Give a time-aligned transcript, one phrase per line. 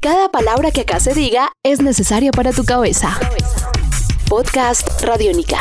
[0.00, 3.18] Cada palabra que acá se diga es necesaria para tu cabeza.
[4.28, 5.58] Podcast Radiónica.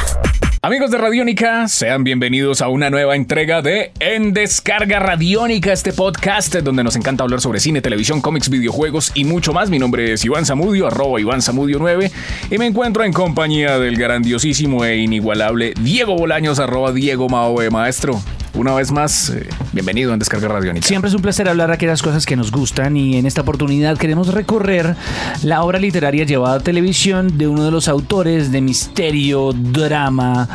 [0.62, 6.54] Amigos de Radiónica, sean bienvenidos a una nueva entrega de En Descarga Radiónica, este podcast
[6.58, 9.72] donde nos encanta hablar sobre cine, televisión, cómics, videojuegos y mucho más.
[9.72, 12.12] Mi nombre es Iván Zamudio, arroba Iván Zamudio 9,
[12.52, 18.22] y me encuentro en compañía del grandiosísimo e inigualable Diego Bolaños, arroba Diego Maoe, maestro.
[18.54, 20.88] Una vez más, eh, bienvenido en Descarga Radiónica.
[20.88, 23.98] Siempre es un placer hablar de aquellas cosas que nos gustan y en esta oportunidad
[23.98, 24.96] queremos recorrer
[25.44, 30.50] la obra literaria llevada a televisión de uno de los autores de misterio, drama,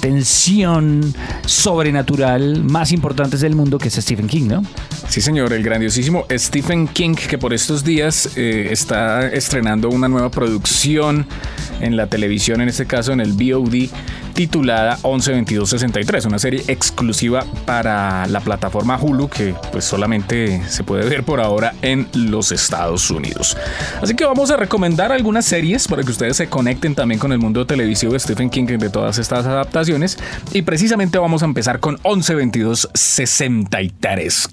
[0.00, 1.14] tensión,
[1.46, 4.62] sobrenatural más importantes del mundo, que es Stephen King, ¿no?
[5.08, 10.30] Sí, señor, el grandiosísimo Stephen King, que por estos días eh, está estrenando una nueva
[10.30, 11.26] producción
[11.80, 13.88] en la televisión, en este caso en el VOD,
[14.38, 21.24] titulada 112263, una serie exclusiva para la plataforma Hulu que pues solamente se puede ver
[21.24, 23.56] por ahora en los Estados Unidos.
[24.00, 27.40] Así que vamos a recomendar algunas series para que ustedes se conecten también con el
[27.40, 30.16] mundo televisivo de Stephen King de todas estas adaptaciones
[30.52, 34.50] y precisamente vamos a empezar con 112263.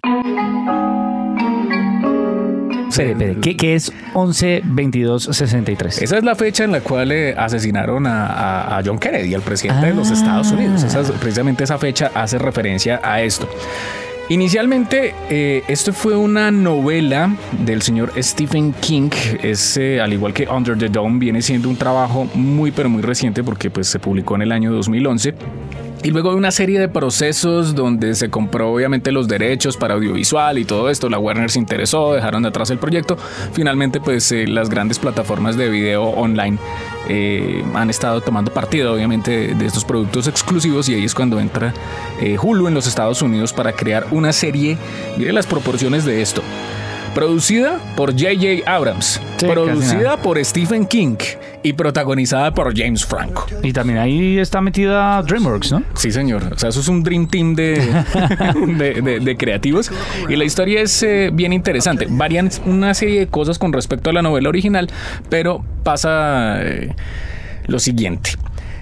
[2.98, 6.02] ¿Qué, ¿qué, es 11 22 63?
[6.02, 9.88] Esa es la fecha en la cual eh, asesinaron a, a, John Kennedy, al presidente
[9.88, 10.84] de los Estados Unidos.
[10.84, 13.50] Esa, precisamente esa fecha hace referencia a esto.
[14.28, 19.12] Inicialmente, eh, esto fue una novela del señor Stephen King.
[19.44, 23.04] Es, eh, al igual que Under the Dome, viene siendo un trabajo muy, pero muy
[23.04, 25.36] reciente porque pues, se publicó en el año 2011.
[26.06, 30.59] Y luego de una serie de procesos donde se compró obviamente los derechos para audiovisual
[30.59, 33.17] y todo esto, la Warner se interesó, dejaron de atrás el proyecto.
[33.53, 36.59] Finalmente pues eh, las grandes plataformas de video online
[37.09, 41.73] eh, han estado tomando partido obviamente de estos productos exclusivos y ahí es cuando entra
[42.22, 44.78] eh, Hulu en los Estados Unidos para crear una serie,
[45.17, 46.44] mire las proporciones de esto.
[47.16, 48.69] Producida por J.J.
[48.69, 51.16] Abrams, producida por Stephen King
[51.63, 53.47] y protagonizada por James Franco.
[53.63, 55.83] Y también ahí está metida DreamWorks, ¿no?
[55.95, 56.43] Sí, señor.
[56.54, 57.80] O sea, eso es un Dream Team de,
[59.21, 59.89] de, creativos.
[60.27, 62.05] Y la historia es eh, bien interesante.
[62.09, 64.89] Varían una serie de cosas con respecto a la novela original,
[65.30, 66.93] pero pasa eh,
[67.65, 68.31] lo siguiente.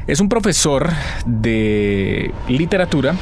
[0.08, 0.90] Es un profesor
[1.28, 3.16] de literatura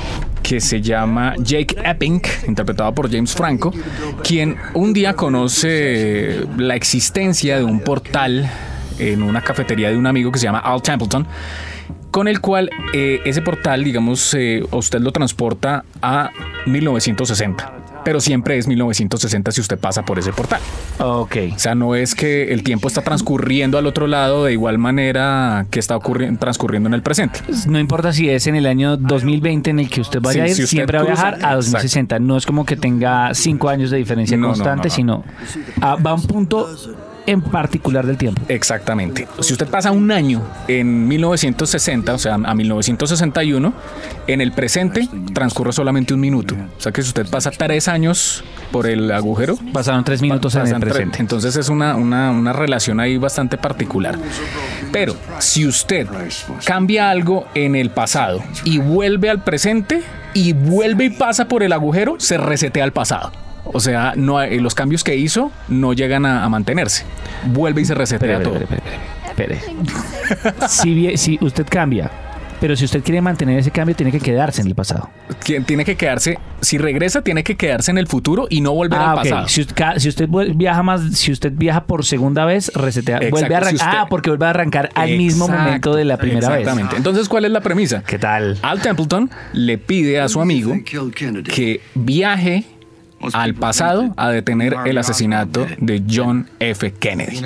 [0.52, 3.72] que se llama Jake Epping, interpretado por James Franco,
[4.22, 8.52] quien un día conoce la existencia de un portal
[9.00, 11.26] en una cafetería de un amigo que se llama Al Templeton
[12.12, 16.32] con el cual eh, ese portal, digamos, eh, usted lo transporta a
[16.66, 20.62] 1960 pero siempre es 1960 si usted pasa por ese portal.
[21.00, 21.36] Ok.
[21.56, 25.66] O sea, no es que el tiempo está transcurriendo al otro lado de igual manera
[25.70, 26.00] que está
[26.40, 27.40] transcurriendo en el presente.
[27.68, 30.68] No importa si es en el año 2020 en el que usted vaya a ir,
[30.68, 32.20] siempre va a viajar a 2060.
[32.20, 35.24] No es como que tenga cinco años de diferencia constante, sino
[35.82, 36.70] va a un punto
[37.26, 38.42] en particular del tiempo.
[38.48, 39.28] Exactamente.
[39.40, 43.74] Si usted pasa un año en 1960, o sea, a 1961,
[44.28, 46.56] en el presente transcurre solamente un minuto.
[46.78, 50.68] O sea que si usted pasa tres años por el agujero, pasaron tres minutos en
[50.68, 51.20] el presente.
[51.20, 54.18] Entonces es una, una, una relación ahí bastante particular.
[54.92, 56.08] Pero si usted
[56.66, 60.04] cambia algo en el pasado y vuelve al presente
[60.34, 63.32] y vuelve y pasa por el agujero, se resetea al pasado.
[63.66, 67.06] O sea, no los cambios que hizo no llegan a, mantenerse.
[67.46, 68.60] Vuelve y se resetea todo.
[69.28, 69.60] Espere,
[70.68, 72.12] si, si usted cambia,
[72.62, 75.10] pero si usted quiere mantener ese cambio, tiene que quedarse en el pasado.
[75.66, 79.10] Tiene que quedarse, si regresa, tiene que quedarse en el futuro y no volver al
[79.10, 79.48] ah, pasado.
[79.48, 83.96] Si, usted viaja más, si usted viaja por segunda vez, resetea, vuelve a arrancar.
[83.98, 86.60] ah, porque vuelve a arrancar al mismo momento de la primera vez.
[86.60, 86.98] Exactamente.
[86.98, 88.04] Entonces, ¿cuál es la premisa?
[88.04, 88.60] ¿Qué tal?
[88.62, 90.76] Al Templeton le pide a su amigo
[91.52, 92.66] que viaje
[93.34, 96.94] al pasado a detener el asesinato de John F.
[96.94, 97.42] Kennedy.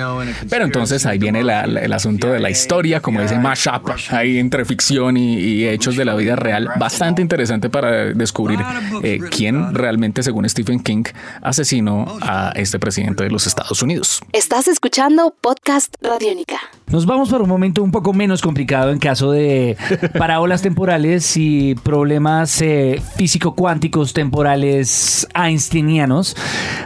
[0.48, 5.16] Pero entonces ahí viene el asunto de la historia, como dice mashup, ahí entre ficción
[5.16, 8.58] y, hechos de la vida real, bastante interesante para descubrir
[9.02, 11.04] eh, quién realmente, según Stephen King,
[11.42, 14.22] asesinó a este presidente de los Estados Unidos.
[14.32, 16.58] Estás escuchando Podcast Radiónica.
[16.88, 19.76] Nos vamos para un momento un poco menos complicado en caso de
[20.18, 25.26] parábolas temporales y problemas eh, físico-cuánticos temporales
[25.66, 26.36] einsteinianos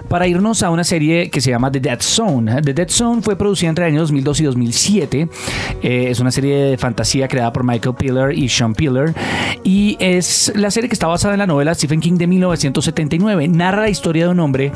[0.09, 2.63] para irnos a una serie que se llama The Dead Zone.
[2.63, 5.29] The Dead Zone fue producida entre el año 2002 y 2007.
[5.83, 9.15] Eh, es una serie de fantasía creada por Michael Piller y Sean Piller
[9.63, 13.49] y es la serie que está basada en la novela Stephen King de 1979.
[13.49, 14.73] Narra la historia de un hombre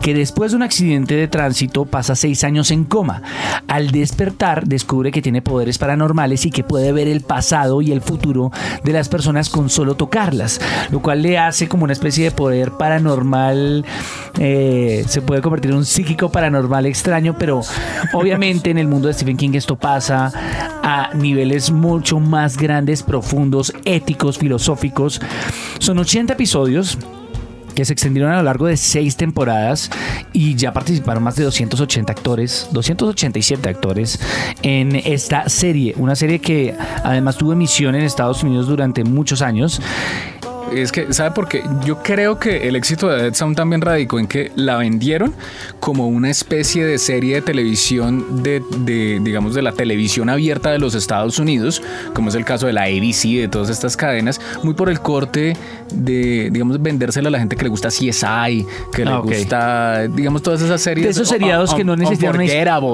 [0.00, 3.22] que después de un accidente de tránsito pasa seis años en coma.
[3.66, 8.00] Al despertar descubre que tiene poderes paranormales y que puede ver el pasado y el
[8.00, 8.52] futuro
[8.84, 10.60] de las personas con solo tocarlas,
[10.90, 13.47] lo cual le hace como una especie de poder paranormal
[14.38, 17.60] eh, se puede convertir en un psíquico paranormal extraño, pero
[18.12, 20.32] obviamente en el mundo de Stephen King esto pasa
[20.82, 25.20] a niveles mucho más grandes, profundos, éticos, filosóficos.
[25.78, 26.98] Son 80 episodios
[27.78, 29.88] que se extendieron a lo largo de seis temporadas
[30.32, 34.18] y ya participaron más de 280 actores, 287 actores
[34.62, 36.74] en esta serie, una serie que
[37.04, 39.80] además tuvo emisión en Estados Unidos durante muchos años
[40.74, 41.62] es que, ¿sabe por qué?
[41.84, 45.34] Yo creo que el éxito de Dead Sound también radicó en que la vendieron
[45.80, 48.62] como una especie de serie de televisión de,
[49.22, 51.82] digamos, de la televisión abierta de los Estados Unidos,
[52.14, 55.56] como es el caso de la ABC, de todas estas cadenas, muy por el corte
[55.92, 60.42] de, digamos, vendérsela a la gente que le gusta CSI, que le ah, gusta, digamos,
[60.42, 61.06] todas esas series.
[61.06, 62.46] De esos seriados que no necesitan una,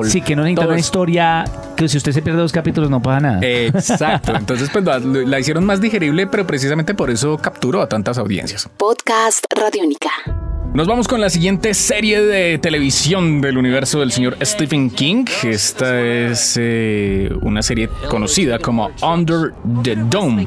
[0.05, 1.45] sí, que no necesitan una historia
[1.77, 3.41] que si usted se pierde dos capítulos no pasa nada.
[3.43, 4.35] Exacto.
[4.39, 8.69] Entonces, pues la hicieron más digerible, pero precisamente por eso a tantas audiencias.
[8.77, 10.11] Podcast Radiónica.
[10.75, 15.25] Nos vamos con la siguiente serie de televisión del universo del señor Stephen King.
[15.45, 20.47] Esta es eh, una serie conocida como Under the Dome,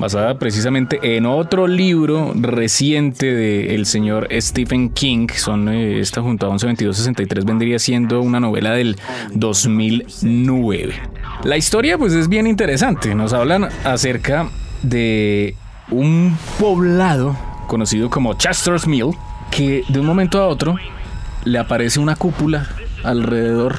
[0.00, 5.28] basada precisamente en otro libro reciente del señor Stephen King.
[5.36, 8.96] Son eh, esta junto a 112263 vendría siendo una novela del
[9.34, 10.94] 2009.
[11.44, 13.14] La historia pues es bien interesante.
[13.14, 14.48] Nos hablan acerca
[14.82, 15.54] de
[15.90, 17.36] un poblado
[17.66, 19.10] conocido como Chester's Mill
[19.50, 20.76] que de un momento a otro
[21.44, 22.68] le aparece una cúpula
[23.04, 23.76] alrededor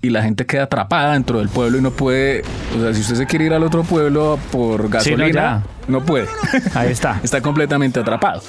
[0.00, 2.42] y la gente queda atrapada dentro del pueblo y no puede,
[2.76, 6.28] o sea, si usted se quiere ir al otro pueblo por gasolina, no, puede.
[6.74, 7.18] Ahí está.
[7.24, 8.42] está completamente atrapado.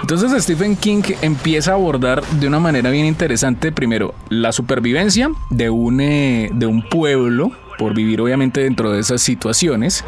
[0.00, 5.70] Entonces Stephen King empieza a abordar de una manera bien interesante primero la supervivencia de
[5.70, 10.04] un, eh, de un pueblo por vivir obviamente dentro de esas situaciones,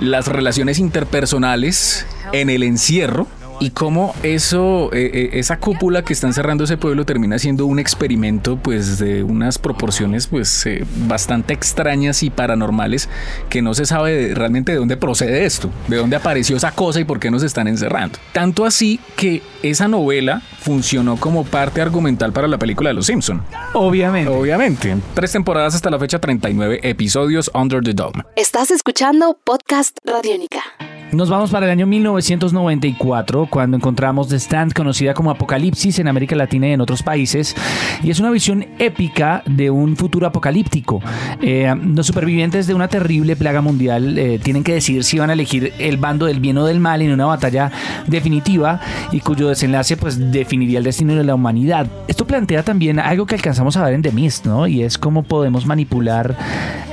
[0.00, 3.26] las relaciones interpersonales en el encierro
[3.60, 7.78] y cómo eso, eh, eh, esa cúpula que está encerrando ese pueblo termina siendo un
[7.78, 13.08] experimento pues de unas proporciones pues eh, bastante extrañas y paranormales
[13.48, 17.04] que no se sabe realmente de dónde procede esto, de dónde apareció esa cosa y
[17.04, 18.18] por qué nos están encerrando.
[18.32, 23.42] Tanto así que esa novela funcionó como parte argumental para la película de Los Simpson.
[23.74, 24.30] Obviamente.
[24.30, 24.96] Obviamente.
[25.14, 28.24] Tres temporadas hasta la fecha, 39 episodios Under the Dome.
[28.36, 30.62] Estás escuchando Podcast Radiónica.
[31.10, 36.36] Nos vamos para el año 1994, cuando encontramos The Stand, conocida como Apocalipsis en América
[36.36, 37.56] Latina y en otros países.
[38.02, 41.00] Y es una visión épica de un futuro apocalíptico.
[41.40, 45.32] Eh, los supervivientes de una terrible plaga mundial eh, tienen que decidir si van a
[45.32, 47.72] elegir el bando del bien o del mal en una batalla
[48.06, 48.78] definitiva
[49.10, 51.86] y cuyo desenlace pues definiría el destino de la humanidad.
[52.06, 54.66] Esto plantea también algo que alcanzamos a ver en The Mist, ¿no?
[54.66, 56.36] Y es cómo podemos manipular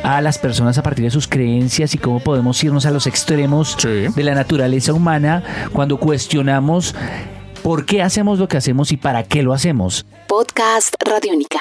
[0.04, 3.76] a las personas a partir de sus creencias y cómo podemos irnos a los extremos
[4.14, 6.96] de la naturaleza humana cuando cuestionamos
[7.64, 10.06] por qué hacemos lo que hacemos y para qué lo hacemos.
[10.28, 11.60] Podcast Radiónica.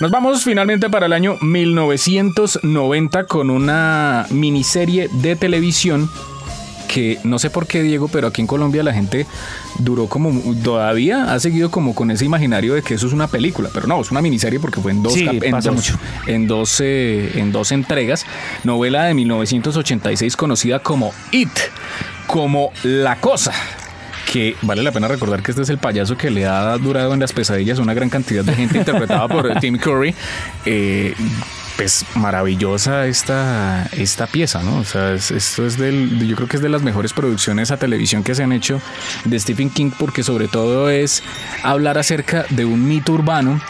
[0.00, 6.10] Nos vamos finalmente para el año 1990 con una miniserie de televisión
[6.92, 9.26] que no sé por qué, Diego, pero aquí en Colombia la gente
[9.78, 10.30] duró como,
[10.62, 13.98] todavía ha seguido como con ese imaginario de que eso es una película, pero no,
[14.02, 18.26] es una miniserie porque fue en dos, en, dos en, dos entregas.
[18.64, 21.48] Novela de 1986 conocida como It,
[22.26, 23.52] como La Cosa
[24.30, 27.20] que vale la pena recordar que este es el payaso que le ha durado en
[27.20, 30.14] las pesadillas una gran cantidad de gente interpretada por Tim Curry.
[30.64, 31.14] Eh,
[31.82, 34.78] pues maravillosa esta, esta pieza, ¿no?
[34.78, 38.22] O sea, esto es del, yo creo que es de las mejores producciones a televisión
[38.22, 38.80] que se han hecho
[39.24, 41.24] de Stephen King porque sobre todo es
[41.64, 43.60] hablar acerca de un mito urbano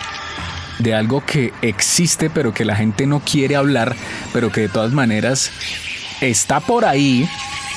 [0.79, 3.97] de algo que existe pero que la gente no quiere hablar,
[4.35, 5.51] pero que de todas maneras
[6.21, 7.27] está por ahí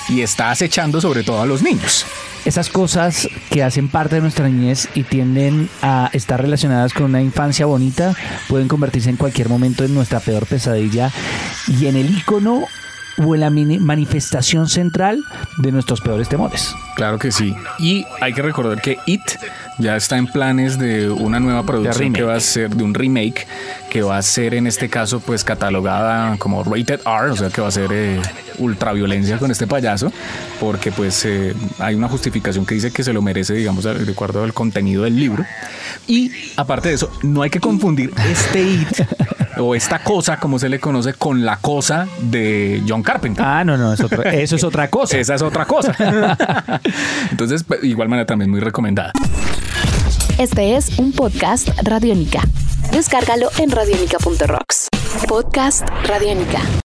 [0.10, 2.06] y está acechando sobre todo a los niños.
[2.46, 7.22] Esas cosas que hacen parte de nuestra niñez y tienden a estar relacionadas con una
[7.22, 8.16] infancia bonita
[8.48, 11.12] pueden convertirse en cualquier momento en nuestra peor pesadilla.
[11.68, 12.68] Y en el icono
[13.18, 15.24] o en la manifestación central
[15.58, 16.76] de nuestros peores temores.
[16.96, 17.56] Claro que sí.
[17.80, 19.22] Y hay que recordar que It
[19.78, 23.46] ya está en planes de una nueva producción que va a ser de un remake
[23.90, 27.62] que va a ser en este caso pues catalogada como rated R, o sea que
[27.62, 28.22] va a ser eh,
[28.58, 30.12] ultraviolencia con este payaso,
[30.60, 34.44] porque pues eh, hay una justificación que dice que se lo merece, digamos, de acuerdo
[34.44, 35.46] al contenido del libro.
[36.08, 39.08] Y aparte de eso, no hay que confundir este It
[39.60, 43.46] o esta cosa, como se le conoce, con la cosa de John Carpenter.
[43.46, 44.06] Ah, no, no, eso
[44.56, 45.18] es otra cosa.
[45.18, 45.96] Esa es otra cosa.
[47.32, 49.12] Entonces, pues, igual manera también muy recomendada.
[50.38, 52.42] Este es un podcast Radiónica.
[52.92, 54.90] Descárgalo en radiónica.rocks.
[55.28, 56.60] Podcast Radiónica.